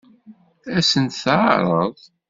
Ad 0.75 0.83
sen-t-teɛṛeḍ? 0.91 1.93